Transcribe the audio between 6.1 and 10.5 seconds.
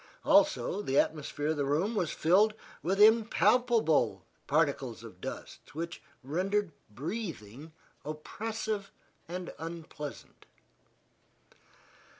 rendered breathing oppressive and unpleasant.